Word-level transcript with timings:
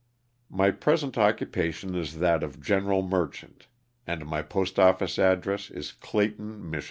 My 0.49 0.71
present 0.71 1.15
occupation 1.15 1.93
is 1.93 2.17
that 2.17 2.41
of 2.41 2.59
general 2.59 3.03
merchant, 3.03 3.67
and 4.07 4.25
my 4.25 4.41
post 4.41 4.79
office 4.79 5.19
address 5.19 5.69
is 5.69 5.91
Clayton, 5.91 6.67
Mich. 6.71 6.79